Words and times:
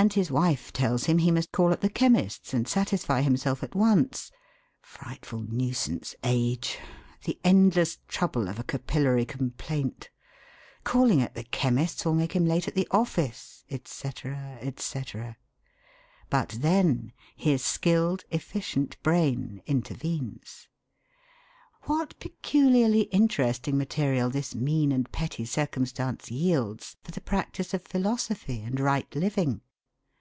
And 0.00 0.12
his 0.12 0.30
wife 0.30 0.72
tells 0.72 1.06
him 1.06 1.18
he 1.18 1.32
must 1.32 1.50
call 1.50 1.72
at 1.72 1.80
the 1.80 1.90
chemist's 1.90 2.54
and 2.54 2.68
satisfy 2.68 3.20
himself 3.20 3.64
at 3.64 3.74
once. 3.74 4.30
Frightful 4.80 5.42
nuisance! 5.50 6.14
Age! 6.22 6.78
The 7.24 7.36
endless 7.42 7.98
trouble 8.06 8.48
of 8.48 8.60
a 8.60 8.62
capillary 8.62 9.24
complaint! 9.24 10.08
Calling 10.84 11.20
at 11.20 11.34
the 11.34 11.42
chemist's 11.42 12.04
will 12.04 12.14
make 12.14 12.34
him 12.36 12.44
late 12.46 12.68
at 12.68 12.76
the 12.76 12.86
office! 12.92 13.64
etc. 13.72 14.58
etc. 14.60 15.36
But 16.30 16.58
then 16.60 17.12
his 17.36 17.64
skilled, 17.64 18.22
efficient 18.30 19.02
brain 19.02 19.62
intervenes: 19.66 20.68
'What 21.86 22.16
peculiarly 22.20 23.02
interesting 23.10 23.76
material 23.76 24.30
this 24.30 24.54
mean 24.54 24.92
and 24.92 25.10
petty 25.10 25.44
circumstance 25.44 26.30
yields 26.30 26.94
for 27.02 27.10
the 27.10 27.20
practice 27.20 27.74
of 27.74 27.82
philosophy 27.82 28.60
and 28.60 28.78
right 28.78 29.12
living!' 29.16 29.60